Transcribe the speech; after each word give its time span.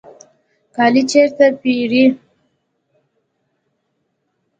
کالی 0.75 1.01
چیرته 1.11 1.45
پیرئ؟ 1.61 2.05